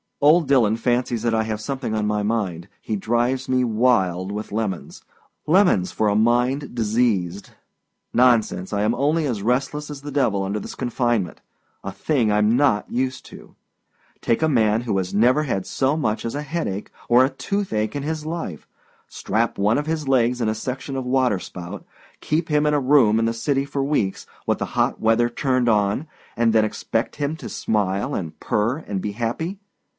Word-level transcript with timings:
Old 0.19 0.47
Dillon 0.47 0.77
fancies 0.77 1.23
that 1.23 1.33
I 1.33 1.43
have 1.43 1.59
something 1.61 1.93
on 1.95 2.05
my 2.05 2.21
mind. 2.21 2.67
He 2.79 2.95
drives 2.95 3.49
me 3.49 3.63
wild 3.63 4.31
with 4.31 4.51
lemons. 4.51 5.03
Lemons 5.47 5.91
for 5.91 6.07
a 6.09 6.15
mind 6.15 6.73
diseased! 6.75 7.51
Nonsense. 8.13 8.73
I 8.73 8.81
am 8.81 8.93
only 8.95 9.25
as 9.25 9.41
restless 9.43 9.89
as 9.89 10.01
the 10.01 10.11
devil 10.11 10.43
under 10.43 10.59
this 10.59 10.75
confinement 10.75 11.41
a 11.83 11.91
thing 11.91 12.27
Iâm 12.29 12.51
not 12.51 12.89
used 12.91 13.25
to. 13.27 13.55
Take 14.21 14.41
a 14.43 14.49
man 14.49 14.81
who 14.81 14.97
has 14.97 15.13
never 15.13 15.43
had 15.43 15.65
so 15.67 15.95
much 15.97 16.23
as 16.25 16.35
a 16.35 16.43
headache 16.43 16.91
or 17.07 17.23
a 17.25 17.29
toothache 17.29 17.95
in 17.95 18.03
his 18.03 18.23
life, 18.25 18.67
strap 19.07 19.57
one 19.59 19.77
of 19.79 19.87
his 19.87 20.07
legs 20.07 20.41
in 20.41 20.49
a 20.49 20.55
section 20.55 20.95
of 20.95 21.05
water 21.05 21.39
spout, 21.39 21.83
keep 22.21 22.49
him 22.49 22.65
in 22.67 22.73
a 22.75 22.79
room 22.79 23.17
in 23.19 23.25
the 23.25 23.33
city 23.33 23.65
for 23.65 23.83
weeks, 23.83 24.25
with 24.47 24.57
the 24.59 24.65
hot 24.77 24.99
weather 24.99 25.29
turned 25.29 25.69
on, 25.69 26.07
and 26.35 26.53
then 26.53 26.65
expect 26.65 27.15
him 27.15 27.35
to 27.37 27.49
smile 27.49 28.13
and 28.13 28.39
purr 28.39 28.79
and 28.87 29.01
be 29.01 29.11
happy! 29.13 29.59